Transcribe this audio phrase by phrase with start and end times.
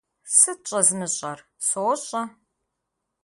[0.37, 2.21] Сыт щӏэзмыщӏэр, сощӀэ!